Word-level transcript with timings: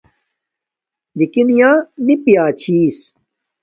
نِکِیݳ 1.17 1.43
نݵ 2.05 2.15
پِیݳ 2.23 2.43
چھݵس. 2.59 2.97